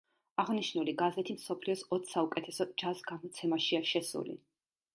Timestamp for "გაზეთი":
1.01-1.35